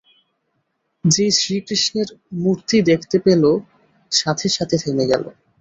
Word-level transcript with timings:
যেই 1.03 1.31
শ্রীকৃষ্ণের 1.31 2.09
মূর্তি 2.33 2.77
দেখতে 2.81 3.17
পেলো, 3.19 3.51
সাথে 4.11 4.47
সাথে 4.49 4.75
থেমে 4.77 5.05
গেলো। 5.07 5.29